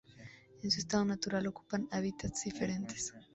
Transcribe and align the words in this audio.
En 0.63 0.71
su 0.71 0.79
estado 0.79 1.05
natural, 1.05 1.45
ocupan 1.45 1.87
hábitats 1.91 2.45
diferentes. 2.45 3.13